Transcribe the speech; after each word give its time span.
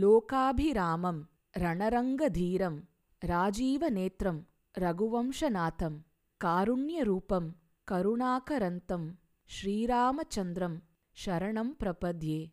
லோகாபிராமம் 0.00 1.20
ரணரங்கதீரம் 1.58 2.78
ராஜீவநேத்திரம் 3.26 4.40
ரகுவம்சநாதம் 4.78 5.96
காருண்யரூபம் 6.44 7.48
கருணாகரந்தம் 7.90 9.06
ஸ்ரீராமச்சந்திரம் 9.48 10.76
சரணம் 11.26 11.72
பிரபத்யே. 11.80 12.46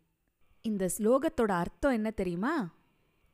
இந்த 0.62 0.90
ஸ்லோகத்தோட 0.98 1.52
அர்த்தம் 1.52 1.92
என்ன 1.92 2.10
தெரியுமா? 2.10 2.74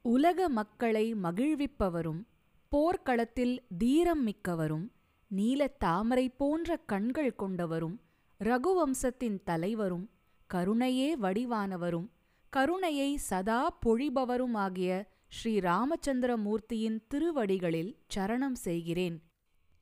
உலக 0.02 0.48
மக்களை 0.48 1.14
மகிழ்விப்பவரும் 1.14 2.22
போர்க்களத்தில் 2.68 3.66
தீரம் 3.78 4.26
மிக்கவரும் 4.26 4.92
நீலத்தாமரை 5.36 6.28
போன்ற 6.36 6.76
கண்கள் 6.76 7.34
கொண்டவரும் 7.38 7.96
ரகுவம்சத்தின் 8.40 9.42
தலைவரும் 9.44 10.10
கருணையே 10.46 11.16
வடிவானவரும் 11.16 12.08
கருணையை 12.56 13.16
சதா 13.16 13.78
பொழிபவருமாகிய 13.86 15.06
ஸ்ரீ 15.28 15.58
ராமச்சந்திரமூர்த்தியின் 15.58 16.98
திருவடிகளில் 17.08 17.96
சரணம் 18.14 18.52
செய்கிறேன். 18.52 19.22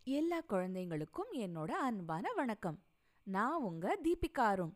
எல்லா 0.05 0.41
குழந்தைங்களுக்கும் 0.49 1.31
என்னோட 1.33 1.71
அன்பான 1.71 2.33
வணக்கம். 2.33 2.79
நான் 3.23 3.63
உங்க 3.63 3.99
தீபிகா 4.03 4.41
அருண். 4.41 4.75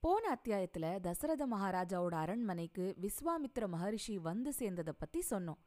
போன 0.00 0.38
அத்தியாயத்துல 0.38 1.00
தசரத 1.00 1.46
மகாராஜாவோட 1.46 2.14
அரண்மனைக்கு 2.14 2.96
விஸ்வாமித்ர 3.00 3.68
மகரிஷி 3.68 4.18
வந்து 4.18 4.52
சேர்ந்ததை 4.58 4.92
பத்தி 4.98 5.22
சொன்னோம். 5.30 5.60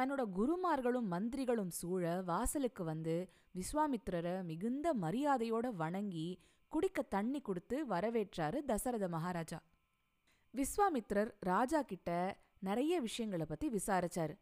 தன்னோட 0.00 0.24
குருமார்களும் 0.36 1.08
மந்திரிகளும் 1.10 1.70
சூழ 1.70 2.22
வாசலுக்கு 2.22 2.84
வந்து 2.84 3.28
விஸ்வாமித்ரரை 3.54 4.44
மிகுந்த 4.44 4.94
மரியாதையோட 4.94 5.74
வணங்கி 5.74 6.38
குடிக்க 6.68 7.02
தண்ணி 7.02 7.40
கொடுத்து 7.40 7.86
வரவேற்றாரு 7.88 8.64
தசரத 8.64 9.08
மகாராஜா. 9.08 9.60
விஸ்வாமித்ரர் 10.56 11.30
ராஜா 11.40 11.82
கிட்ட 11.82 12.38
நிறைய 12.58 13.00
விஷயங்களை 13.00 13.46
பத்தி 13.48 13.68
விசாரிச்சாரு. 13.68 14.34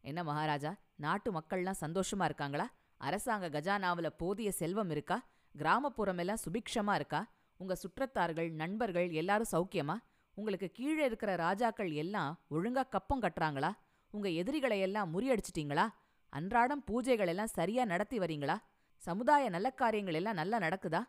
என்ன 0.00 0.22
மகாராஜா 0.22 0.74
நாட்டு 0.96 1.32
மக்கள்லாம் 1.32 1.80
சந்தோஷமா 1.80 2.24
இருக்காங்களா? 2.24 2.66
அரசாங்க 2.96 3.48
கஜானாவுல 3.48 4.06
போதிய 4.06 4.52
செல்வம் 4.52 4.90
இருக்கா? 4.90 5.28
கிராமப்புறம் 5.56 6.18
எல்லாம் 6.18 6.42
சுபிக்ஷமா 6.44 6.94
இருக்கா? 6.94 7.26
உங்க 7.56 7.74
சுற்றத்தார்கள் 7.74 8.50
நண்பர்கள் 8.52 9.10
எல்லாரும் 9.10 9.52
சௌக்கியமா? 9.52 9.96
உங்களுக்கு 10.34 10.70
கீழே 10.70 11.04
இருக்கிற 11.04 11.36
ராஜாக்கள் 11.36 11.90
எல்லாம் 11.92 12.40
ஒழுங்கா 12.50 12.88
கப்பம் 12.88 13.22
கட்டுறாங்களா? 13.22 13.72
உங்க 14.10 14.28
எதிரிகளை 14.28 14.80
எல்லாம் 14.80 15.10
முறியடிச்சிட்டீங்களா? 15.14 15.88
அன்றாடம் 16.28 16.84
பூஜைகள் 16.90 17.26
எல்லாம் 17.26 17.46
சரியா 17.46 17.84
நடத்தி 17.84 18.18
வரீங்களா? 18.18 18.56
சமுதாய 18.96 19.48
நல்ல 19.48 19.70
காரியங்கள் 19.70 20.14
எல்லாம் 20.14 20.34
நல்லா 20.34 20.58
நடக்குதா? 20.58 21.02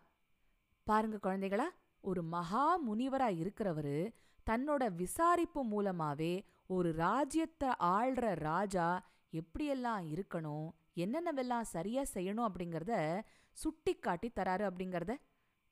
பாருங்க 0.83 1.17
குழந்தைகளா 1.23 1.67
ஒரு 2.01 2.23
மகா 2.23 2.79
முனிவரா 2.89 3.27
இருக்கிறவரு 3.41 4.13
தன்னோட 4.49 4.83
விசாரிப்பு 4.95 5.61
மூலமாவே 5.72 6.33
ஒரு 6.67 6.91
ராஜ்யத்தை 6.91 7.69
ஆள்ற 7.80 8.33
ராஜா 8.50 8.88
எப்படியெல்லாம் 9.31 10.03
இருக்கணும் 10.13 10.67
என்னென்னவெல்லாம் 10.95 11.72
சரியா 11.75 12.02
செய்யணும் 12.13 12.47
அப்படிங்கறத 12.47 13.22
சுட்டி 13.58 13.94
காட்டி 13.95 14.31
தராரு 14.35 14.63
அப்படிங்கறத. 14.69 15.13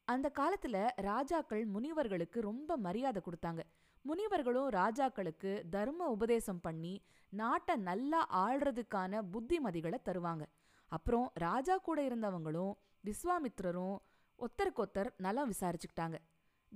அந்த 0.07 0.31
காலத்துல 0.39 0.87
ராஜாக்கள் 0.95 1.65
முனிவர்களுக்கு 1.65 2.41
ரொம்ப 2.41 2.77
மரியாதை 2.77 3.21
கொடுத்தாங்க. 3.25 3.61
முனிவர்களும் 4.01 4.69
ராஜாக்களுக்கு 4.69 5.51
தர்ம 5.69 6.07
உபதேசம் 6.07 6.61
பண்ணி 6.61 7.01
நாட்டை 7.29 7.75
நல்லா 7.75 8.21
ஆள்றதுக்கான 8.45 9.21
புத்திமதிகளை 9.33 9.99
தருவாங்க. 10.05 10.45
அப்புறம் 10.91 11.31
ராஜா 11.33 11.77
கூட 11.77 12.01
இருந்தவங்களும் 12.01 12.73
விஸ்வாமித்ரரும் 13.03 13.97
ஒத்தருக்கொத்தர் 14.39 15.09
நலம் 15.17 15.51
விசாரிச்சுக்கிட்டாங்க. 15.51 16.17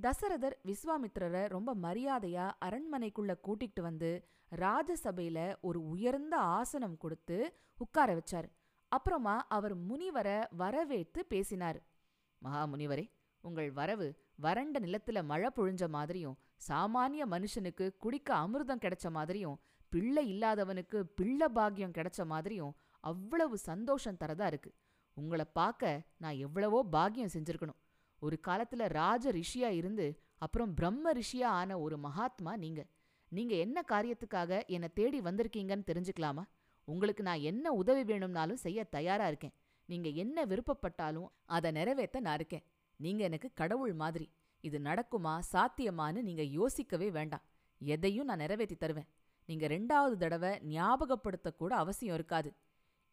தசரதர் 0.04 0.56
விஸ்வாமித்திரரை 0.66 1.48
ரொம்ப 1.48 1.76
மரியாதையா 1.76 2.52
அரண்மனைக்குள்ள 2.66 3.34
கூட்டிகிட்டு 3.44 3.82
வந்து 3.82 4.10
ராஜசபையில 4.56 5.56
ஒரு 5.62 5.90
உயர்ந்த 5.90 6.38
ஆசனம் 6.38 6.98
கொடுத்து 6.98 7.38
உட்கார 7.78 8.10
வச்சாரு. 8.16 8.50
அப்புறமா 8.92 9.36
அவர் 9.48 9.76
முனிவரை 9.78 10.44
வரவேற்று 10.52 11.26
பேசினார். 11.26 11.80
மகாமுனிவரே 12.42 13.06
உங்கள் 13.44 13.72
வரவு 13.72 14.08
வறண்ட 14.36 14.80
நிலத்துல 14.80 15.24
மழை 15.24 15.50
பொழிஞ்ச 15.56 15.88
மாதிரியும் 15.88 16.38
சாமானிய 16.68 17.24
மனுஷனுக்கு 17.26 17.86
குடிக்க 17.98 18.30
அமிர்தம் 18.36 18.84
கிடைச்ச 18.86 19.10
மாதிரியும் 19.10 19.60
பிள்ளை 19.90 20.24
இல்லாதவனுக்கு 20.34 21.00
பிள்ளை 21.00 21.48
பாக்கியம் 21.48 21.92
கிடைச்ச 21.92 22.26
மாதிரியும் 22.26 22.76
அவ்வளவு 23.00 23.58
சந்தோஷம் 23.58 24.20
தரதா 24.20 24.46
இருக்கு. 24.46 24.72
உங்களை 25.18 25.46
பார்க்க 25.54 26.02
நான் 26.18 26.38
எவ்வளவோ 26.46 26.80
பாக்கியம் 26.84 27.34
செஞ்சிருக்கணும். 27.34 27.80
ஒரு 28.20 28.40
காலத்துல 28.48 28.88
ராஜ 28.88 29.32
ரிஷியா 29.32 29.68
இருந்து 29.68 30.20
அப்புறம் 30.38 30.74
பிரம்ம 30.74 31.12
ரிஷியா 31.12 31.44
ஆன 31.44 31.80
ஒரு 31.80 31.98
மகாத்மா 31.98 32.58
நீங்க. 32.58 32.86
நீங்க 33.30 33.56
என்ன 33.56 33.84
காரியத்துக்காக 33.88 34.66
என்னை 34.66 34.94
தேடி 34.94 35.20
வந்திருக்கீங்கன்னு 35.20 35.84
தெரிஞ்சுக்கலாமா? 35.86 36.44
உங்களுக்கு 36.84 37.24
நான் 37.24 37.40
என்ன 37.40 37.72
உதவி 37.72 38.04
வேணும்னாலும் 38.04 38.56
செய்ய 38.56 38.84
தயாரா 38.84 39.28
இருக்கேன். 39.28 39.54
நீங்க 39.86 40.10
என்ன 40.10 40.46
விருப்பப்பட்டாலும் 40.46 41.28
அதை 41.46 41.72
நிறைவேற்ற 41.72 42.20
நான் 42.20 42.36
இருக்கேன். 42.36 42.64
நீங்க 42.96 43.24
எனக்கு 43.24 43.50
கடவுள் 43.54 43.94
மாதிரி. 43.94 44.32
இது 44.62 44.80
நடக்குமா 44.80 45.40
சாத்தியமானு 45.52 46.22
நீங்க 46.22 46.44
யோசிக்கவே 46.44 47.12
வேண்டாம். 47.12 47.42
எதையும் 47.80 48.26
நான் 48.26 48.38
நிறைவேற்றி 48.38 48.76
தருவேன். 48.76 49.08
நீங்க 49.46 49.68
ரெண்டாவது 49.68 50.16
தடவை 50.16 50.50
ஞாபகப்படுத்த 50.50 51.56
கூட 51.56 51.76
அவசியம் 51.76 52.16
இருக்காது. 52.16 52.54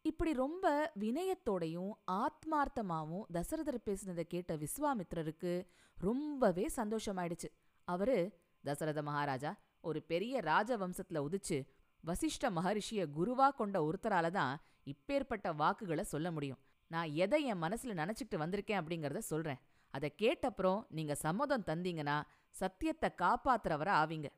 இப்படி 0.05 0.33
ரொம்ப 0.33 0.91
வினயத்தோடையும் 0.99 1.91
ஆத்மார்த்தமாவும் 2.11 3.27
தசரதர் 3.33 3.77
பேசினதை 3.85 4.23
கேட்ட 4.23 4.55
விஸ்வாமித்ரருக்கு 4.55 5.51
ரொம்பவே 5.97 6.65
சந்தோஷமாயிடுச்சு. 6.75 7.49
அவரு 7.87 8.17
தசரத 8.63 9.01
மகாராஜா 9.01 9.51
ஒரு 9.81 10.01
பெரிய 10.01 10.41
ராஜவம்சத்துல 10.41 11.21
உதிச்சு 11.27 11.57
வசிஷ்ட 12.03 12.49
மகரிஷிய 12.49 13.01
குருவா 13.17 13.47
கொண்ட 13.49 13.77
ஒருத்தரால 13.83 14.31
தான் 14.31 14.61
இப்பேற்பட்ட 14.85 15.55
வாக்குகளை 15.55 16.03
சொல்ல 16.03 16.31
முடியும். 16.31 16.59
நான் 16.87 17.09
எதை 17.13 17.43
என் 17.43 17.61
மனசுல 17.61 17.93
நினைச்சிட்டு 18.01 18.35
வந்திருக்கேன் 18.37 18.79
அப்படிங்கறத 18.81 19.17
சொல்றேன். 19.17 19.61
அதை 19.93 20.09
கேட்டப்புறம் 20.17 20.85
நீங்க 20.89 21.15
சம்மதம் 21.15 21.67
தந்தீங்கன்னா 21.67 22.17
சத்தியத்தை 22.49 23.09
காப்பாத்துறவர 23.17 23.89
ஆவீங்க. 24.01 24.29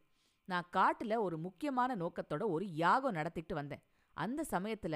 நான் 0.46 0.70
காட்டுல 0.74 1.18
ஒரு 1.18 1.38
முக்கியமான 1.38 1.96
நோக்கத்தோட 1.96 2.44
ஒரு 2.48 2.66
யாகம் 2.74 3.12
நடத்திட்டு 3.12 3.56
வந்தேன். 3.56 3.84
அந்த 4.18 4.42
சமயத்துல 4.52 4.96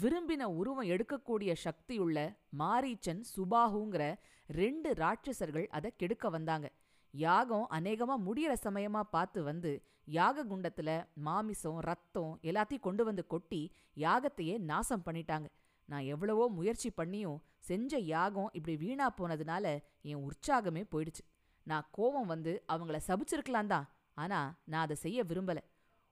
விரும்பின 0.00 0.42
உருவம் 0.58 0.90
எடுக்கக்கூடிய 0.92 1.52
சக்தியுள்ள 1.62 2.18
மாரீச்சன் 2.60 3.22
சுபாஹுங்கிற 3.32 4.02
ரெண்டு 4.48 4.90
ராட்சசர்கள் 5.00 5.66
அதை 5.76 5.90
கெடுக்க 6.00 6.26
வந்தாங்க. 6.30 6.66
யாகம் 7.14 7.66
அநேகமா 7.76 8.14
முடியற 8.26 8.52
சமயமா 8.66 9.02
பார்த்து 9.14 9.40
வந்து 9.42 9.72
யாக 10.18 10.44
குண்டத்துல 10.44 10.90
மாமிசம் 11.26 11.80
ரத்தம் 11.88 12.32
எல்லாத்தையும் 12.42 12.86
கொண்டு 12.86 13.02
வந்து 13.04 13.22
கொட்டி 13.26 13.62
யாகத்தையே 13.96 14.54
நாசம் 14.70 15.04
பண்ணிட்டாங்க. 15.06 15.46
நான் 15.88 16.08
எவ்வளவோ 16.14 16.46
முயற்சி 16.58 16.90
பண்ணியும் 16.90 17.42
செஞ்ச 17.68 17.98
யாகம் 18.14 18.50
இப்படி 18.52 18.76
வீணா 18.76 19.08
போனதுனால 19.18 19.64
என் 20.10 20.24
உற்சாகமே 20.28 20.84
போயிடுச்சு. 20.92 21.22
நான் 21.66 21.88
கோபம் 21.90 22.30
வந்து 22.34 22.52
அவங்கள 22.72 22.98
சபிச்சிருக்கலாம் 23.08 23.72
தான் 23.74 23.88
ஆனா 24.14 24.40
நான் 24.64 24.84
அதை 24.86 24.96
செய்ய 24.96 25.20
விரும்பல. 25.24 25.58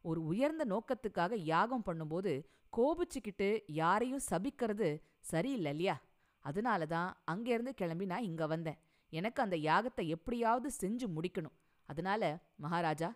ஒரு 0.02 0.24
உயர்ந்த 0.24 0.64
நோக்கத்துக்காக 0.64 1.34
யாகம் 1.34 1.86
பண்ணும்போது 1.86 2.32
கோபிச்சுக்கிட்டு 2.76 3.48
யாரையும் 3.66 4.26
சபிக்கிறது 4.30 4.88
சரியில்லை 5.20 5.70
இல்லையா? 5.70 5.96
அதனால 6.44 6.86
தான் 6.86 7.16
அங்கேருந்து 7.30 7.68
கிளம்பி 7.68 8.06
நான் 8.06 8.22
இங்க 8.22 8.46
வந்தேன். 8.46 8.78
எனக்கு 9.12 9.42
அந்த 9.42 9.56
யாகத்தை 9.56 10.06
எப்படியாவது 10.06 10.70
செஞ்சு 10.80 11.06
முடிக்கணும். 11.16 11.56
அதனால 11.88 12.22
மகாராஜா 12.56 13.10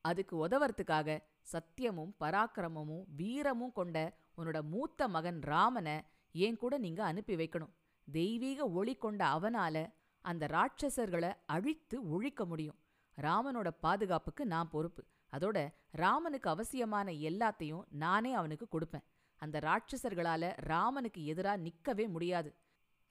அதுக்கு 0.00 0.46
உதவறதுக்காக 0.46 1.18
சத்தியமும் 1.52 2.12
பராக்கிரமமும் 2.20 3.04
வீரமும் 3.16 3.72
கொண்ட 3.72 3.96
உன்னோட 4.38 4.62
மூத்த 4.62 5.08
மகன் 5.08 5.40
ராமனை 5.40 5.96
என் 6.32 6.56
கூட 6.56 6.78
நீங்க 6.78 7.04
அனுப்பி 7.04 7.36
வைக்கணும். 7.36 7.74
தெய்வீக 8.12 8.68
ஒளி 8.70 8.94
கொண்ட 8.94 9.24
அவனால 9.26 9.76
அந்த 10.24 10.46
ராட்சசர்களை 10.46 11.32
அழித்து 11.46 12.08
ஒழிக்க 12.08 12.44
முடியும். 12.44 12.78
ராமனோட 13.18 13.68
பாதுகாப்புக்கு 13.80 14.46
நான் 14.46 14.68
பொறுப்பு. 14.68 15.02
அதோட 15.32 15.68
ராமனுக்கு 15.90 16.50
அவசியமான 16.50 17.12
எல்லாத்தையும் 17.12 17.82
நானே 17.90 18.32
அவனுக்கு 18.32 18.66
கொடுப்பேன். 18.70 19.04
அந்த 19.36 19.58
ராட்சசர்களால 19.58 20.52
ராமனுக்கு 20.56 21.34
எதிரா 21.34 21.56
நிக்கவே 21.56 22.08
முடியாது. 22.08 22.54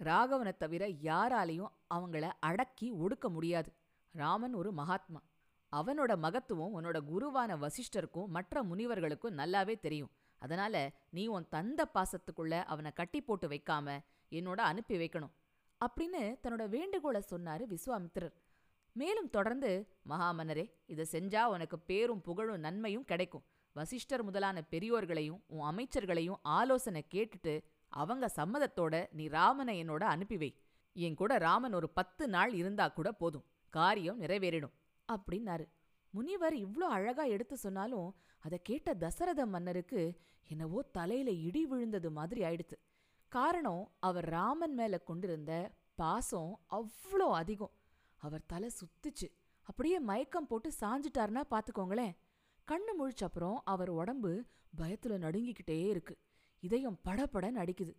ராகவனை 0.04 0.58
தவிர 0.58 0.88
யாராலையும் 0.88 1.72
அவங்கள 1.94 2.32
அடக்கி 2.40 2.92
ஒடுக்க 2.92 3.30
முடியாது. 3.30 3.74
ராமன் 4.12 4.54
ஒரு 4.54 4.72
மகாத்மா. 4.72 5.22
அவனோட 5.76 6.18
மகத்துவம் 6.18 6.82
உன்னோட 6.82 7.00
குருவான 7.14 7.58
வசிஷ்டருக்கும் 7.58 8.28
மற்ற 8.28 8.64
முனிவர்களுக்கும் 8.64 9.38
நல்லாவே 9.38 9.80
தெரியும். 9.80 10.12
அதனால 10.40 10.92
நீ 11.10 11.28
உன் 11.28 11.48
தந்த 11.50 11.88
பாசத்துக்குள்ள 11.94 12.64
அவனை 12.64 12.92
கட்டி 12.92 13.22
போட்டு 13.22 13.48
வைக்காம 13.48 14.00
என்னோட 14.32 14.56
அனுப்பி 14.56 14.98
வைக்கணும். 14.98 15.32
அப்படின்னு 15.86 16.38
தன்னோட 16.44 16.70
வேண்டுகோளை 16.70 17.24
சொன்னாரு 17.30 17.66
விஸ்வாமித்திரர். 17.70 18.34
மேலும் 18.96 19.30
தொடர்ந்து 19.30 19.70
மகாமன்னரே 20.10 20.64
இதை 20.86 21.06
செஞ்சா 21.12 21.42
உனக்கு 21.46 21.80
பேரும் 21.80 22.22
புகழும் 22.22 22.60
நன்மையும் 22.60 23.06
கிடைக்கும். 23.06 23.46
வசிஷ்டர் 23.76 24.24
முதலான 24.24 24.58
பெரியோர்களையும் 24.72 25.42
உன் 25.48 25.66
அமைச்சர்களையும் 25.66 26.40
ஆலோசனை 26.50 27.02
கேட்டுட்டு 27.10 27.54
அவங்க 27.92 28.26
சம்மதத்தோட 28.36 28.96
நீ 29.12 29.28
ராமனை 29.28 29.74
என்னோட 29.84 30.04
அனுப்பி 30.06 30.38
வை. 30.38 30.52
என் 30.96 31.16
கூட 31.16 31.38
ராமன் 31.38 31.74
ஒரு 31.74 31.90
பத்து 31.90 32.28
நாள் 32.28 32.54
இருந்தா 32.54 32.88
கூட 32.88 33.12
போதும். 33.12 33.46
காரியம் 33.74 34.20
நிறைவேறிடும். 34.20 34.76
அப்படின்னாரு. 35.10 35.66
முனிவர் 36.14 36.56
இவ்ளோ 36.56 36.88
அழகா 36.88 37.24
எடுத்து 37.26 37.56
சொன்னாலும் 37.58 38.10
அதை 38.44 38.62
கேட்ட 38.64 38.90
தசரத 38.94 39.46
மன்னருக்கு 39.46 40.02
என்னவோ 40.50 40.82
தலையில 40.92 41.30
இடி 41.48 41.66
விழுந்தது 41.66 42.12
மாதிரி 42.12 42.42
ஆயிடுச்சு 42.44 42.78
காரணம் 43.32 43.84
அவர் 44.00 44.28
ராமன் 44.30 44.74
மேல 44.74 44.98
கொண்டிருந்த 45.00 45.54
பாசம் 45.96 46.52
அவ்வளோ 46.72 47.28
அதிகம். 47.32 47.74
அவர் 48.26 48.46
தலை 48.46 48.70
சுத்துச்சு. 48.80 49.28
அப்படியே 49.64 50.00
மயக்கம் 50.00 50.48
போட்டு 50.48 50.72
சாஞ்சிட்டாருன்னா 50.80 51.44
பாத்துக்கோங்களேன். 51.50 52.16
கண்ணு 52.72 52.92
முழிச்சப்புறம் 53.00 53.58
அவர் 53.64 53.90
உடம்பு 53.90 54.32
பயத்துல 54.78 55.16
நடுங்கிக்கிட்டே 55.26 55.80
இருக்கு. 55.88 56.16
இதயம் 56.60 57.00
படபடன்னு 57.06 57.62
அடிக்குது 57.64 57.94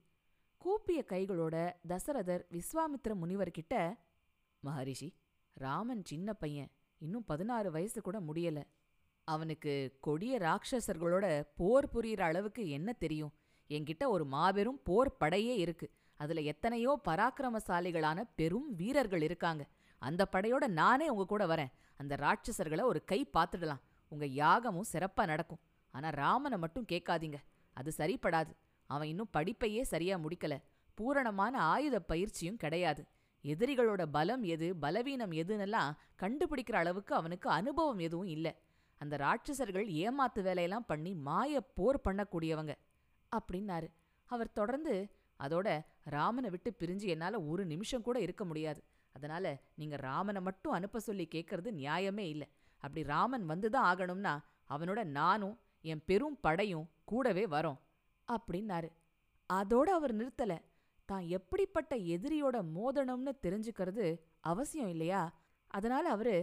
கூப்பிய 0.58 1.04
கைகளோட 1.08 1.56
தசரதர் 1.88 2.44
விஸ்வாமித்திர 2.50 3.14
முனிவர்கிட்ட 3.22 3.74
மகரிஷி 4.60 5.08
ராமன் 5.54 6.04
சின்ன 6.04 6.32
பையன். 6.32 6.70
இன்னும் 6.98 7.24
பதினாறு 7.24 7.70
வயசு 7.70 8.00
கூட 8.02 8.20
முடியல. 8.20 8.62
அவனுக்கு 9.24 9.72
கொடிய 10.00 10.38
ராட்சசர்களோட 10.38 11.26
போர் 11.56 11.88
புரியிற 11.94 12.20
அளவுக்கு 12.20 12.68
என்ன 12.68 12.92
தெரியும்? 12.92 13.32
என்கிட்ட 13.68 14.04
ஒரு 14.06 14.24
மாபெரும் 14.24 14.80
போர் 14.82 15.16
படையே 15.16 15.54
இருக்கு. 15.56 15.88
அதுல 16.16 16.40
எத்தனையோ 16.40 17.00
பராக்கிரமசாலிகளான 17.04 18.24
பெரும் 18.36 18.68
வீரர்கள் 18.74 19.22
இருக்காங்க. 19.22 19.64
அந்த 20.08 20.22
படையோட 20.32 20.64
நானே 20.80 21.06
உங்க 21.08 21.24
கூட 21.24 21.44
வரேன். 21.46 21.72
அந்த 21.96 22.14
ராட்சசர்களை 22.24 22.82
ஒரு 22.82 23.00
கை 23.04 23.20
பார்த்துடலாம். 23.34 23.82
உங்க 24.12 24.26
யாகமும் 24.42 24.90
சிறப்பா 24.92 25.22
நடக்கும். 25.26 25.62
ஆனா 25.94 26.08
ராமனை 26.22 26.58
மட்டும் 26.58 26.88
கேட்காதீங்க. 26.92 27.38
அது 27.76 27.90
சரிப்படாது. 27.98 28.52
அவன் 28.90 29.08
இன்னும் 29.08 29.34
படிப்பையே 29.36 29.82
சரியா 29.92 30.16
முடிக்கல. 30.16 30.54
பூரணமான 30.98 31.54
ஆயுத 31.60 31.96
பயிற்சியும் 32.00 32.56
கிடையாது. 32.56 33.02
எதிரிகளோட 33.44 34.02
பலம் 34.12 34.44
எது 34.54 34.66
பலவீனம் 34.76 35.34
எதுன்னெல்லாம் 35.42 35.90
கண்டுபிடிக்கிற 36.22 36.76
அளவுக்கு 36.82 37.12
அவனுக்கு 37.14 37.48
அனுபவம் 37.50 37.98
எதுவும் 37.98 38.30
இல்ல. 38.36 38.46
அந்த 39.00 39.14
ராட்சசர்கள் 39.16 39.86
ஏமாத்து 40.02 40.40
வேலையெல்லாம் 40.42 40.86
பண்ணி 40.86 41.12
மாய 41.28 41.60
போர் 41.78 42.04
பண்ணக்கூடியவங்க 42.04 42.74
அப்படின்னாரு. 43.32 43.88
அவர் 44.30 44.56
தொடர்ந்து 44.58 44.94
அதோட 45.44 45.68
ராமனை 46.04 46.50
விட்டு 46.50 46.70
பிரிஞ்சு 46.80 47.08
என்னால 47.14 47.40
ஒரு 47.52 47.64
நிமிஷம் 47.72 48.02
கூட 48.02 48.18
இருக்க 48.20 48.44
முடியாது. 48.44 48.80
அதனால 49.16 49.46
நீங்க 49.74 49.96
ராமனை 50.06 50.40
மட்டும் 50.40 50.76
அனுப்ப 50.78 51.00
சொல்லி 51.00 51.24
கேட்கறது 51.34 51.68
நியாயமே 51.80 52.26
இல்ல. 52.34 52.44
அப்படி 52.82 53.02
ராமன் 53.06 53.44
வந்து 53.46 53.68
தான் 53.70 53.86
ஆகணும்னா 53.90 54.34
அவனோட 54.70 55.00
நானும் 55.18 55.56
என் 55.84 56.02
பெரும் 56.04 56.38
படையும் 56.40 56.86
கூடவே 57.04 57.44
வரோம் 57.46 57.78
அப்படின்னாரு. 58.28 58.88
அதோட 59.50 59.88
அவர் 59.98 60.14
நிறுத்தல. 60.16 60.54
தான் 61.08 61.24
எப்படிப்பட்ட 61.36 61.94
எதிரியோட 62.14 62.56
மோதனம்னு 62.76 63.32
தெரிஞ்சுக்கிறது 63.42 64.06
அவசியம் 64.40 64.88
இல்லையா? 64.88 65.20
அதனால 65.70 66.04
அவரு 66.10 66.34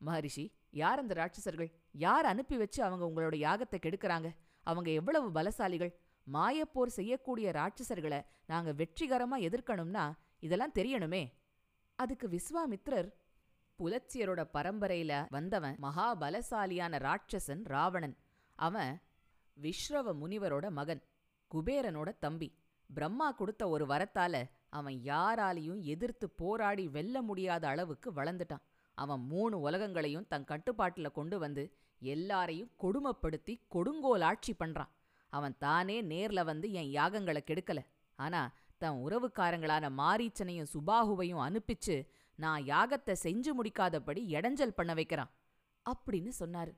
மகரிஷி 0.00 0.44
யார் 0.80 0.98
அந்த 0.98 1.14
ராட்சசர்கள்? 1.20 1.70
யார் 2.04 2.26
அனுப்பி 2.26 2.56
வச்சு 2.56 2.80
அவங்க 2.84 3.04
உங்களோட 3.10 3.36
யாகத்தை 3.46 3.78
கெடுக்கிறாங்க? 3.80 4.28
அவங்க 4.66 4.88
எவ்வளவு 4.90 5.28
பலசாலிகள்? 5.30 5.92
மாயப்போர் 6.26 6.96
செய்யக்கூடிய 6.98 7.48
ராட்சசர்களை 7.50 8.20
நாங்க 8.46 8.70
வெற்றிகரமா 8.72 9.36
எதிர்க்கணும்னா 9.48 10.04
இதெல்லாம் 10.38 10.76
தெரியணுமே. 10.78 11.22
அதுக்கு 12.02 12.26
விஸ்வாமித்ரர் 12.28 13.08
புலச்சியரோட 13.78 14.40
பரம்பரையில 14.56 15.12
வந்தவன் 15.30 15.76
மகாபலசாலியான 15.82 16.98
ராட்சசன் 17.06 17.62
ராவணன். 17.64 18.14
அவன் 18.58 18.92
விஸ்ரவ 19.56 20.12
முனிவரோட 20.20 20.66
மகன் 20.70 21.02
குபேரனோட 21.50 22.10
தம்பி. 22.18 22.48
பிரம்மா 22.90 23.28
கொடுத்த 23.30 23.68
ஒரு 23.68 23.86
வரத்தால 23.86 24.44
அவன் 24.68 24.96
யாராலையும் 25.04 25.80
எதிர்த்து 25.94 26.30
போராடி 26.30 26.88
வெல்ல 26.88 27.22
முடியாத 27.22 27.68
அளவுக்கு 27.68 28.12
வளர்ந்துட்டான். 28.12 28.64
அவன் 28.98 29.20
மூணு 29.20 29.60
உலகங்களையும் 29.60 30.28
தன் 30.28 30.48
கட்டுப்பாட்டுல 30.48 31.10
கொண்டு 31.12 31.38
வந்து 31.38 31.64
எல்லாரையும் 31.98 32.72
கொடுமைப்படுத்தி 32.82 33.54
கொடுங்கோல் 33.68 34.20
ஆட்சி 34.20 34.54
பண்றான். 34.58 34.92
அவன் 35.32 35.54
தானே 35.58 35.98
நேர்ல 36.02 36.44
வந்து 36.44 36.66
என் 36.72 36.92
யாகங்களை 36.92 37.42
கெடுக்கல. 37.46 37.80
ஆனா 38.16 38.40
தன் 38.78 38.98
உறவுக்காரங்களான 39.04 39.86
மாரீச்சனையும் 40.00 40.70
சுபாகுவையும் 40.72 41.44
அனுப்பிச்சு 41.46 41.96
நான் 42.38 42.62
யாகத்தை 42.64 43.14
செஞ்சு 43.22 43.52
முடிக்காதபடி 43.58 44.20
இடைஞ்சல் 44.36 44.76
பண்ண 44.76 44.92
வைக்கிறான் 44.94 45.32
அப்படின்னு 45.86 46.32
சொன்னாரு. 46.40 46.72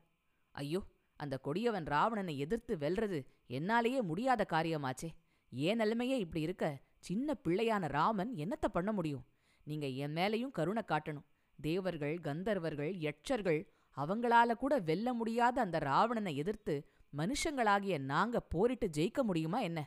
ஐயோ 0.55 0.81
அந்த 1.19 1.35
கொடியவன் 1.37 1.85
ராவணனை 1.85 2.33
எதிர்த்து 2.37 2.73
வெல்றது 2.75 3.19
என்னாலேயே 3.49 3.99
முடியாத 4.01 4.45
காரியமாச்சே. 4.49 5.09
ஏன் 5.51 5.77
நிலைமையே 5.77 6.17
இப்படி 6.19 6.41
இருக்க? 6.41 6.65
சின்ன 6.97 7.35
பிள்ளையான 7.43 7.87
ராமன் 7.87 8.31
என்னத்த 8.35 8.67
பண்ண 8.71 8.91
முடியும்? 8.91 9.25
நீங்க 9.67 9.87
என் 10.03 10.15
மேலையும் 10.15 10.51
கருணை 10.51 10.83
காட்டணும். 10.87 11.27
தேவர்கள் 11.59 12.15
கந்தர்வர்கள் 12.23 12.91
யட்சர்கள் 13.07 13.61
அவங்களால 13.97 14.51
கூட 14.53 14.73
வெல்ல 14.79 15.13
முடியாத 15.13 15.55
அந்த 15.61 15.77
ராவணனை 15.79 16.35
எதிர்த்து 16.35 16.75
மனுஷங்களாகிய 17.17 17.95
நாங்க 18.11 18.39
போரிட்டு 18.39 18.87
ஜெயிக்க 18.97 19.21
முடியுமா 19.21 19.59
என்ன? 19.59 19.79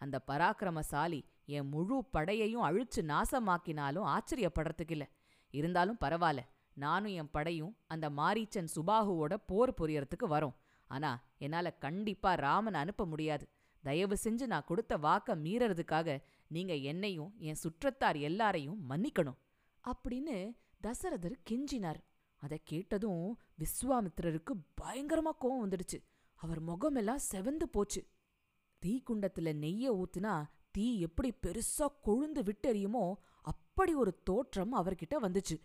அந்த 0.00 0.22
பராக்கிரமசாலி 0.26 1.20
என் 1.46 1.68
முழு 1.68 2.04
படையையும் 2.12 2.64
அழிச்சு 2.64 3.00
நாசமாக்கினாலும் 3.02 4.06
ஆச்சரியப்படுறதுக்கு 4.06 4.90
இல்ல. 4.90 5.06
இருந்தாலும் 5.50 5.96
பரவாயில்ல 6.00 6.38
நானும் 6.74 7.12
என் 7.12 7.30
படையும் 7.30 7.76
அந்த 7.86 8.10
மாரீச்சன் 8.10 8.68
சுபாகுவோட 8.74 9.34
போர் 9.46 9.74
புரியறதுக்கு 9.74 10.28
வரோம். 10.28 10.56
ஆனா 10.86 11.10
என்னால 11.38 11.72
கண்டிப்பா 11.72 12.34
ராமன் 12.34 12.74
அனுப்ப 12.74 13.06
முடியாது. 13.06 13.48
தயவு 13.82 14.16
செஞ்சு 14.24 14.46
நான் 14.46 14.64
கொடுத்த 14.66 14.98
வாக்க 14.98 15.36
மீறறதுக்காக 15.44 16.22
நீங்க 16.46 16.74
என்னையும் 16.74 17.34
என் 17.38 17.60
சுற்றத்தார் 17.62 18.16
எல்லாரையும் 18.16 18.78
மன்னிக்கணும். 18.90 19.38
அப்படின்னு 19.84 20.36
தசரதர் 20.82 21.38
கெஞ்சினார். 21.50 22.00
அதை 22.36 22.60
கேட்டதும் 22.64 23.38
விஸ்வாமித்திரருக்கு 23.58 24.54
பயங்கரமா 24.80 25.32
கோவம் 25.40 25.62
வந்துடுச்சு. 25.62 25.98
அவர் 26.34 26.60
முகமெல்லாம் 26.60 27.26
செவந்து 27.32 27.66
போச்சு. 27.70 28.06
தீக்குண்டத்துல 28.84 29.52
நெய்ய 29.64 29.86
ஊத்துனா 30.00 30.34
தீ 30.70 31.00
எப்படி 31.00 31.30
பெருசா 31.42 31.86
கொழுந்து 32.06 32.42
விட்டெறியுமோ 32.48 33.04
அப்படி 33.52 33.92
ஒரு 33.94 34.12
தோற்றம் 34.22 34.74
அவர்கிட்ட 34.74 35.16
வந்துச்சு. 35.22 35.56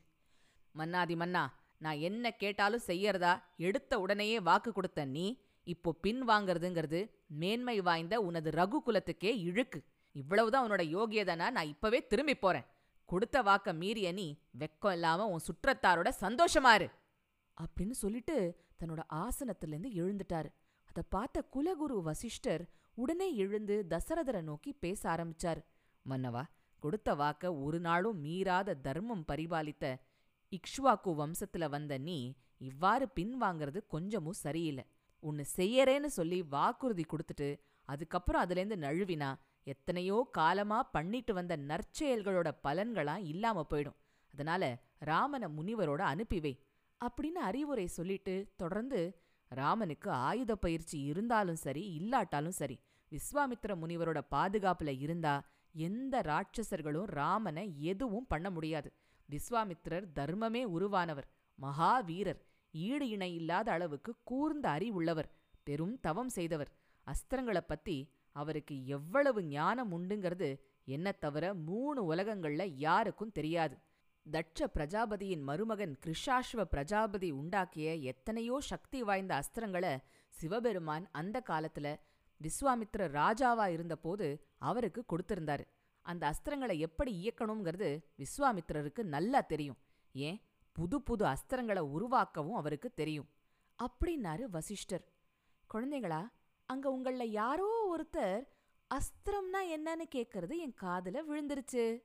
மன்னாதி 0.72 1.16
மன்னா 1.16 1.44
நான் 1.78 1.98
என்ன 1.98 2.32
கேட்டாலும் 2.32 2.88
செய்யறதா? 2.88 3.34
எடுத்த 3.58 4.00
உடனேயே 4.00 4.38
வாக்கு 4.40 4.72
கொடுத்த 4.72 5.06
நீ 5.06 5.26
இப்போ 5.64 5.92
பின் 5.92 6.22
வாங்கறதுங்கிறது 6.28 7.00
மேன்மை 7.42 7.82
வாய்ந்த 7.82 8.16
உனது 8.22 8.50
ரகு 8.52 8.80
குலத்துக்கே 8.86 9.32
இழுக்கு. 9.48 9.80
இவ்வளவுதான் 10.12 10.66
உன்னோட 10.66 10.84
யோகியதனா 10.96 11.48
நான் 11.52 11.72
இப்பவே 11.74 12.00
திரும்பி 12.08 12.36
போறேன். 12.36 12.68
கொடுத்த 13.10 13.38
வாக்க 13.44 13.74
மீறிய 13.74 14.12
நீ 14.12 14.28
வெக்கம் 14.60 14.92
இல்லாம 14.92 15.26
உன் 15.26 15.46
சுற்றத்தாரோட 15.48 16.12
சந்தோஷமாரு 16.22 16.88
அப்படின்னு 17.58 17.96
சொல்லிட்டு 18.04 18.38
தன்னோட 18.80 19.02
ஆசனத்திலேருந்து 19.24 19.92
எழுந்துட்டாரு. 20.02 20.50
அதை 20.86 21.04
பார்த்த 21.10 21.44
குலகுரு 21.56 21.98
வசிஷ்டர் 22.02 22.64
உடனே 22.98 23.28
எழுந்து 23.36 23.76
தசரதரை 23.90 24.42
நோக்கி 24.42 24.72
பேச 24.74 25.02
ஆரம்பிச்சார். 25.14 25.62
மன்னவா 26.06 26.44
கொடுத்த 26.84 27.10
வாக்க 27.16 27.44
ஒரு 27.64 27.80
நாளும் 27.80 28.20
மீறாத 28.26 28.76
தர்மம் 28.82 29.24
பரிபாலித்த 29.28 29.86
இக்ஷ்வாக்கு 30.52 31.12
வம்சத்துல 31.22 31.70
வந்த 31.70 31.98
நீ 31.98 32.18
இவ்வாறு 32.58 33.06
பின்வாங்கிறது 33.16 33.80
கொஞ்சமும் 33.88 34.42
சரியில்லை. 34.44 34.86
உன்னு 35.24 35.44
செய்யறேன்னு 35.58 36.10
சொல்லி 36.20 36.40
வாக்குறுதி 36.56 37.06
கொடுத்துட்டு 37.08 37.50
அதுக்கப்புறம் 37.90 38.44
அதுலேருந்து 38.44 38.78
நழுவினா 38.86 39.30
எத்தனையோ 39.64 40.18
காலமா 40.32 40.80
பண்ணிட்டு 40.96 41.34
வந்த 41.34 41.54
நற்செயல்களோட 41.70 42.50
பலன்களா 42.66 43.16
இல்லாம 43.32 43.66
போயிடும். 43.70 43.98
அதனால 44.34 44.64
ராமனை 45.10 45.48
முனிவரோட 45.58 46.02
அனுப்பிவை 46.14 46.54
அப்படின்னு 47.02 47.42
அறிவுரை 47.50 47.88
சொல்லிட்டு 47.88 48.36
தொடர்ந்து 48.56 49.00
ராமனுக்கு 49.52 50.10
ஆயுத 50.28 50.52
பயிற்சி 50.56 50.98
இருந்தாலும் 51.04 51.60
சரி 51.64 51.84
இல்லாட்டாலும் 52.00 52.58
சரி 52.62 52.76
விஸ்வாமித்திர 53.12 53.74
முனிவரோட 53.82 54.20
பாதுகாப்புல 54.32 55.00
இருந்தா 55.00 55.36
எந்த 55.76 56.22
ராட்சசர்களும் 56.22 57.10
ராமனை 57.20 57.66
எதுவும் 57.82 58.28
பண்ண 58.28 58.50
முடியாது. 58.50 58.90
விஸ்வாமித்திரர் 59.30 60.06
தர்மமே 60.16 60.64
உருவானவர் 60.78 61.28
மகாவீரர் 61.62 62.42
ஈடு 62.72 63.08
இணை 63.10 63.36
இல்லாத 63.36 63.72
அளவுக்கு 63.72 64.16
கூர்ந்த 64.24 64.70
அறிவுள்ளவர் 64.70 65.30
பெரும் 65.64 66.00
தவம் 66.00 66.30
செய்தவர். 66.30 66.72
அஸ்திரங்களை 67.08 67.62
பத்தி 67.68 67.98
அவருக்கு 68.32 68.76
எவ்வளவு 68.86 69.44
ஞானம் 69.44 69.92
உண்டுங்கிறது 69.92 70.50
என்ன 70.84 71.12
தவிர 71.12 71.54
மூணு 71.54 72.16
உலகங்கள்ல 72.16 72.64
யாருக்கும் 72.78 73.32
தெரியாது. 73.32 73.76
தட்ச 74.26 74.68
பிரஜாபதியின் 74.76 75.44
மருமகன் 75.44 75.96
கிருஷாஸ்வ 76.04 76.62
பிரஜாபதி 76.64 77.30
உண்டாக்கிய 77.32 77.88
எத்தனையோ 78.02 78.56
சக்தி 78.60 79.04
வாய்ந்த 79.04 79.32
அஸ்திரங்களை 79.40 79.94
சிவபெருமான் 80.30 81.06
அந்த 81.12 81.44
காலத்துல 81.50 81.88
விஸ்வாமித்ர 82.44 83.08
ராஜாவா 83.18 83.68
இருந்தபோது 83.68 84.46
அவருக்கு 84.58 85.04
கொடுத்திருந்தாரு. 85.10 85.66
அந்த 86.02 86.34
அஸ்திரங்களை 86.34 86.78
எப்படி 86.78 87.12
இயக்கணுங்கிறது 87.24 88.04
விஸ்வாமித்ரருக்கு 88.18 89.04
நல்லா 89.04 89.42
தெரியும். 89.42 89.78
ஏன்? 90.14 90.42
புது 90.72 91.02
புது 91.02 91.26
அஸ்திரங்களை 91.26 91.84
உருவாக்கவும் 91.96 92.52
அவருக்கு 92.52 92.94
தெரியும். 92.94 93.30
அப்படின்னாரு 93.84 94.42
வசிஷ்டர். 94.42 95.08
குழந்தைகளா 95.74 96.30
அங்க 96.66 96.90
உங்கள 96.90 97.24
யாரோ 97.24 97.96
ஒருத்தர் 97.96 98.48
அஸ்திரம்னா 98.94 99.62
என்னன்னு 99.76 100.06
கேட்கறது 100.16 100.58
என் 100.58 100.76
காதுல 100.82 101.18
விழுந்துருச்சு. 101.30 102.02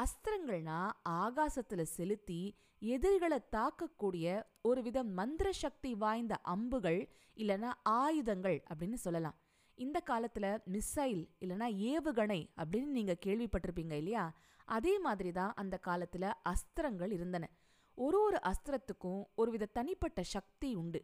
அஸ்திரங்கள்னா 0.00 0.90
ஆகாசத்துல 1.08 1.82
செலுத்தி 1.82 2.54
எதிரிகளை 2.78 3.38
தாக்கக்கூடிய 3.52 4.42
ஒருவித 4.62 5.04
மந்திர 5.04 5.52
சக்தி 5.52 5.94
வாய்ந்த 5.94 6.36
அம்புகள் 6.36 7.08
இல்லனா 7.36 7.72
ஆயுதங்கள் 7.82 8.62
அப்படின்னு 8.74 8.94
சொல்லலாம். 8.94 9.36
இந்த 9.78 10.02
காலத்துல 10.06 10.46
மிசைல் 10.66 11.22
இல்லனா 11.40 11.66
ஏவுகணை 11.90 12.40
அப்படின்னு 12.56 12.90
நீங்க 12.98 13.16
கேள்விப்பட்டிருப்பீங்க 13.26 13.92
இல்லையா? 13.92 14.24
அதே 14.68 14.98
மாதிரி 14.98 15.32
தான் 15.32 15.52
அந்த 15.54 15.80
காலத்துல 15.86 16.30
அஸ்திரங்கள் 16.48 17.12
இருந்தன. 17.12 17.50
ஒரு 17.94 18.18
ஒரு 18.22 18.38
அஸ்திரத்துக்கும் 18.42 19.22
ஒரு 19.34 19.50
வித 19.50 19.66
தனிப்பட்ட 19.72 20.22
சக்தி 20.22 20.74
உண்டு. 20.74 21.00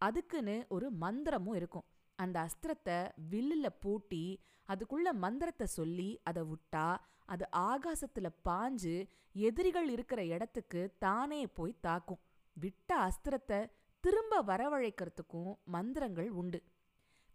அதுக்குன்னு 0.00 0.66
ஒரு 0.68 0.86
மந்திரமும் 1.00 1.54
இருக்கும். 1.54 1.86
அந்த 2.18 2.48
அஸ்திரத்தை 2.48 2.96
வில்லுல 3.30 3.66
பூட்டி 3.80 4.40
அதுக்குள்ள 4.68 5.12
மந்திரத்தை 5.12 5.66
சொல்லி 5.66 6.20
அதை 6.22 6.42
விட்டா 6.42 6.96
அது 7.24 7.44
ஆகாசத்துல 7.52 8.28
பாஞ்சு 8.44 8.94
எதிரிகள் 9.32 9.88
இருக்கிற 9.88 10.24
இடத்துக்கு 10.24 10.80
தானே 10.98 11.46
போய் 11.46 11.80
தாக்கும். 11.80 12.20
விட்ட 12.56 13.08
அஸ்திரத்தை 13.08 13.70
திரும்ப 14.00 14.42
வரவழைக்கிறதுக்கும் 14.42 15.52
மந்திரங்கள் 15.64 16.30
உண்டு. 16.30 16.60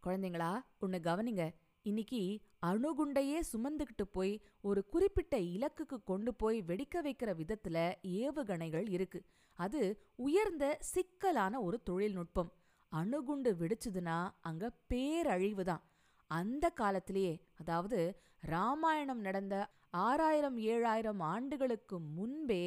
குழந்தைங்களா 0.07 0.51
ஒன்று 0.79 0.99
கவனிங்க. 1.03 1.53
இன்னைக்கு 1.81 2.39
அணுகுண்டையே 2.65 3.39
சுமந்துக்கிட்டு 3.51 4.05
போய் 4.11 4.33
ஒரு 4.61 4.81
குறிப்பிட்ட 4.85 5.37
இலக்குக்கு 5.37 5.97
கொண்டு 6.03 6.33
போய் 6.33 6.63
வெடிக்க 6.67 6.95
வைக்கிற 7.03 7.31
விதத்துல 7.41 7.77
ஏவுகணைகள் 8.19 8.89
இருக்கு. 8.89 9.19
அது 9.53 9.81
உயர்ந்த 10.15 10.77
சிக்கலான 10.79 11.61
ஒரு 11.61 11.83
தொழில்நுட்பம். 11.83 12.51
அணுகுண்டு 12.91 13.51
வெடிச்சதுன்னா 13.59 14.17
அங்க 14.41 14.69
பேரழிவு 14.87 15.63
தான். 15.63 15.83
அந்த 16.27 16.69
காலத்திலேயே 16.69 17.33
அதாவது 17.59 17.99
ராமாயணம் 18.39 19.19
நடந்த 19.19 19.55
ஆறாயிரம் 19.89 20.57
ஏழாயிரம் 20.57 21.21
ஆண்டுகளுக்கு 21.33 21.99
முன்பே 21.99 22.63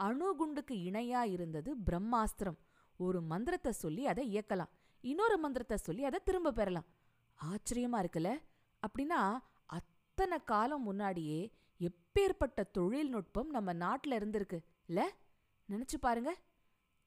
அணுகுண்டுக்கு 0.00 0.76
இணையா 0.88 1.22
இருந்தது 1.36 1.74
பிரம்மாஸ்திரம். 1.86 2.58
ஒரு 2.96 3.20
மந்திரத்தை 3.22 3.72
சொல்லி 3.72 4.06
அதை 4.06 4.24
இயக்கலாம். 4.36 4.72
இன்னொரு 5.04 5.38
மந்திரத்தை 5.38 5.76
சொல்லி 5.76 6.04
அதை 6.04 6.20
திரும்ப 6.24 6.52
பெறலாம். 6.52 6.86
ஆச்சரியமா 7.38 7.98
இருக்குல்ல? 8.02 8.30
அப்படின்னா 8.82 9.20
அத்தனை 9.66 10.38
காலம் 10.44 10.82
முன்னாடியே 10.82 11.52
எப்பேற்பட்ட 11.80 12.70
தொழில்நுட்பம் 12.72 13.50
நம்ம 13.50 13.72
நாட்டில் 13.72 14.18
இருந்திருக்கு 14.18 14.58
இல்ல? 14.86 15.12
நினைச்சு 15.68 15.98
பாருங்க. 16.00 16.34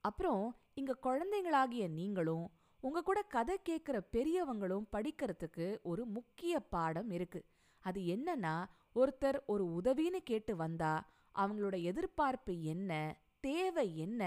அப்புறம் 0.04 0.56
இங்க 0.74 0.98
குழந்தைங்களாகிய 1.04 1.90
நீங்களும் 1.90 2.52
உங்க 2.82 3.02
கூட 3.02 3.22
கதை 3.22 3.58
கேட்குற 3.70 4.00
பெரியவங்களும் 4.12 4.88
படிக்கிறதுக்கு 4.92 5.82
ஒரு 5.82 6.06
முக்கிய 6.06 6.60
பாடம் 6.60 7.10
இருக்கு. 7.10 7.46
அது 7.84 8.02
என்னன்னா 8.02 8.66
ஒருத்தர் 8.96 9.40
ஒரு 9.46 9.66
உதவின்னு 9.66 10.20
கேட்டு 10.24 10.56
வந்தா 10.56 11.10
அவங்களோட 11.36 11.82
எதிர்பார்ப்பு 11.82 12.62
என்ன 12.64 12.92
தேவை 13.48 13.88
என்ன? 13.98 14.24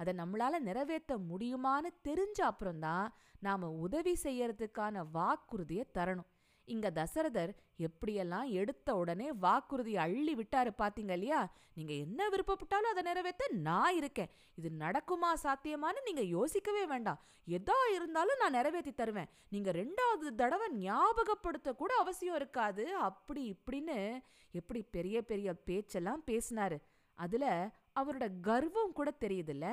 அதை 0.00 0.12
நம்மளால 0.14 0.58
நிறைவேற்ற 0.58 1.12
முடியுமான்னு 1.30 1.90
தெரிஞ்ச 2.08 2.38
அப்புறம்தான் 2.42 3.08
நாம 3.38 3.70
உதவி 3.84 4.14
செய்யறதுக்கான 4.22 5.04
வாக்குறுதியை 5.12 5.84
தரணும். 5.98 6.28
இங்க 6.68 6.88
தசரதர் 6.90 7.52
எப்படியெல்லாம் 7.78 8.48
எடுத்த 8.50 8.88
உடனே 8.94 9.28
வாக்குறுதியை 9.44 10.00
அள்ளி 10.04 10.34
விட்டாரு 10.34 10.70
பாத்தீங்க 10.82 11.12
இல்லையா? 11.16 11.40
நீங்க 11.74 11.92
என்ன 12.04 12.28
விருப்பப்பட்டாலும் 12.28 12.90
அதை 12.92 13.02
நிறைவேற்ற 13.02 13.46
நான் 13.68 13.96
இருக்கேன். 13.96 14.30
இது 14.54 14.68
நடக்குமா 14.78 15.30
சாத்தியமான்னு 15.42 16.06
நீங்க 16.08 16.24
யோசிக்கவே 16.36 16.84
வேண்டாம். 16.86 17.20
எதா 17.46 17.78
இருந்தாலும் 17.94 18.40
நான் 18.40 18.56
நிறைவேற்றி 18.58 18.92
தருவேன். 18.92 19.30
நீங்க 19.48 19.70
ரெண்டாவது 19.72 20.28
தடவை 20.34 20.68
ஞாபகப்படுத்த 20.86 21.72
கூட 21.72 21.92
அவசியம் 21.94 22.38
இருக்காது. 22.40 22.86
அப்படி 23.08 23.42
இப்படின்னு 23.54 23.98
எப்படி 24.52 24.82
பெரிய 24.96 25.18
பெரிய 25.22 25.54
பேச்செல்லாம் 25.68 26.22
பேசினாரு. 26.30 26.78
அதுல 27.18 27.46
அவரோட 28.00 28.40
கர்வம் 28.40 28.92
கூட 28.92 29.12
தெரியுதுல்ல? 29.20 29.72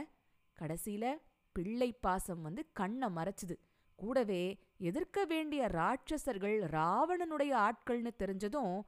கடைசியில 0.59 1.17
பிள்ளை 1.51 1.91
பாசம் 1.91 2.41
வந்து 2.41 2.69
கண்ணை 2.73 3.07
மறைச்சுது. 3.07 3.55
கூடவே 3.95 4.59
எதிர்க்க 4.77 5.25
வேண்டிய 5.25 5.67
ராட்சசர்கள் 5.67 6.57
ராவணனுடைய 6.75 7.53
ஆட்கள்னு 7.67 8.11
தெரிஞ்சதும் 8.19 8.81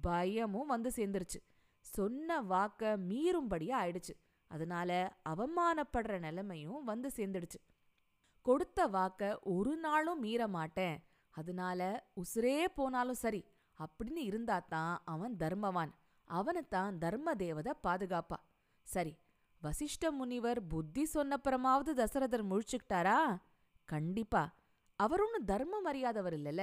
பயமும் 0.00 0.66
வந்து 0.66 0.90
சேர்ந்துருச்சு. 0.96 1.40
சொன்ன 1.80 2.42
வாக்க 2.42 2.96
மீறும்படியா 3.10 3.74
ஆயிடுச்சு. 3.82 4.14
அதனால 4.46 5.16
அவமானப்படுற 5.28 6.18
நிலைமையும் 6.18 6.84
வந்து 6.84 7.10
சேர்ந்துடுச்சு. 7.16 7.60
கொடுத்த 8.42 8.88
வாக்க 8.88 9.38
ஒரு 9.40 9.76
நாளும் 9.76 10.18
மீற 10.18 10.48
மாட்டேன். 10.48 11.04
அதனால 11.30 12.06
உசுரே 12.16 12.64
போனாலும் 12.74 13.14
சரி 13.14 13.44
அப்படின்னு 13.78 14.16
இருந்தா 14.16 14.58
தான் 14.58 15.02
அவன் 15.04 15.36
தர்மவான். 15.36 15.90
அவனைத்தான் 16.28 16.98
தர்ம 16.98 17.34
தேவதை 17.34 17.72
பாதுகாப்பா. 17.82 18.38
சரி 18.88 19.12
வசிஷ்ட 19.62 20.10
முனிவர் 20.10 20.66
புத்தி 20.66 21.02
சொன்னப்புறமாவது 21.14 21.90
தசரதர் 22.00 22.44
முழிச்சுக்கிட்டாரா? 22.50 23.18
கண்டிப்பா. 23.84 24.42
அவர் 24.96 25.20
ஒன்றும் 25.20 25.44
தர்மம் 25.44 25.84
அறியாதவர் 25.84 26.32
இல்லைல்ல. 26.32 26.62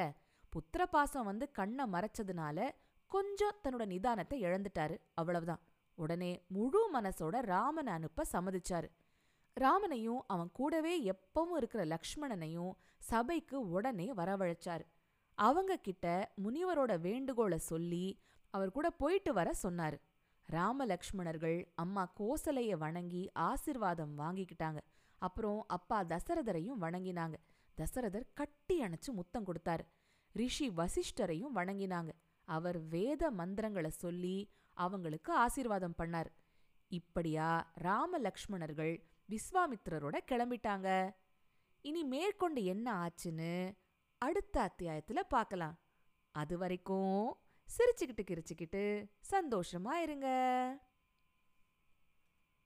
புத்திர 0.54 0.86
பாசம் 0.86 1.26
வந்து 1.26 1.52
கண்ணை 1.52 1.86
மறைச்சதுனால 1.86 2.72
கொஞ்சம் 3.08 3.56
தன்னோட 3.64 3.84
நிதானத்தை 3.86 4.42
இழந்துட்டாரு. 4.48 4.98
அவ்வளவுதான். 5.14 5.62
உடனே 5.96 6.32
முழு 6.48 6.82
மனசோட 6.94 7.42
ராமனை 7.42 7.94
அனுப்ப 7.94 8.26
சம்மதிச்சாரு. 8.32 8.90
ராமனையும் 9.54 10.24
அவன் 10.28 10.52
கூடவே 10.54 10.94
எப்பவும் 11.12 11.56
இருக்கிற 11.58 11.86
லக்ஷ்மணனையும் 11.86 12.72
சபைக்கு 13.00 13.70
உடனே 13.70 14.14
வரவழைச்சாரு. 14.14 14.86
அவங்க 15.38 15.78
கிட்ட 15.78 16.34
முனிவரோட 16.44 17.00
வேண்டுகோளை 17.00 17.58
சொல்லி 17.58 18.20
அவர் 18.50 18.72
கூட 18.72 18.90
போயிட்டு 18.90 19.34
வர 19.34 19.52
சொன்னாரு. 19.64 19.98
ராமலக்ஷ்மணர்கள் 20.52 21.66
அம்மா 21.76 22.12
கோசலைய 22.20 22.78
வணங்கி 22.78 23.32
ஆசிர்வாதம் 23.36 24.14
வாங்கிக்கிட்டாங்க. 24.18 24.78
அப்புறம் 25.18 25.66
அப்பா 25.68 26.04
தசரதரையும் 26.04 26.82
வணங்கினாங்க. 26.82 27.34
தசரதர் 27.78 28.28
கட்டி 28.34 28.82
அணைச்சு 28.82 29.12
முத்தம் 29.12 29.46
கொடுத்தாரு. 29.46 29.86
ரிஷி 30.34 30.70
வசிஷ்டரையும் 30.70 31.56
வணங்கினாங்க. 31.56 32.10
அவர் 32.44 32.80
வேத 32.80 33.32
மந்திரங்களை 33.32 33.90
சொல்லி 33.90 34.52
அவங்களுக்கு 34.74 35.34
ஆசீர்வாதம் 35.34 35.96
பண்ணார். 35.98 36.26
இப்படியா 36.88 37.72
ராம 37.74 38.20
லக்ஷ்மணர்கள் 38.20 39.04
விஸ்வாமித்திரரோட 39.30 40.18
கிளம்பிட்டாங்க. 40.32 41.16
இனி 41.82 42.04
மேற்கொண்டு 42.04 42.64
என்ன 42.64 43.06
ஆச்சுன்னு 43.06 43.74
அடுத்த 44.18 44.72
அத்தியாயத்துல 44.72 45.20
பார்க்கலாம். 45.30 45.80
அது 46.32 46.58
வரைக்கும் 46.58 47.38
சிரிச்சுக்கிட்டு 47.68 48.24
கிரிச்சுக்கிட்டு 48.24 48.84
சந்தோஷமா 49.32 49.94
இருங்க. 49.94 50.28